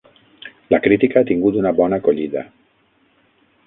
La 0.75 0.79
crítica 0.85 1.21
ha 1.21 1.27
tingut 1.33 1.61
una 1.63 1.75
bona 1.83 2.03
acollida. 2.03 2.47